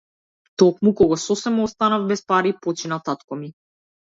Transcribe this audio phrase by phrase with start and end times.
[0.61, 3.53] Токму кога сосема останав без пари, почина татко ми.